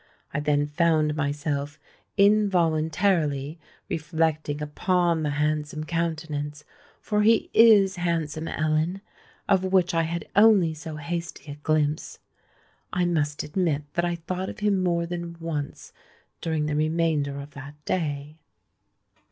[0.33, 1.79] I then found myself
[2.17, 10.95] involuntarily reflecting upon the handsome countenance,—for he is handsome, Ellen,—of which I had only so
[10.95, 12.17] hasty a glimpse.
[12.91, 15.93] I must admit that I thought of him more than once
[16.41, 18.39] during the remainder of that day."